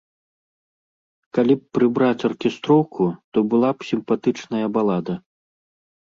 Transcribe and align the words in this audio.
Калі 1.37 1.53
б 1.59 1.77
прыбраць 1.79 2.23
аркестроўку, 2.31 3.01
то 3.33 3.45
была 3.53 3.69
б 3.77 3.91
сімпатычная 3.93 4.67
балада. 4.81 5.13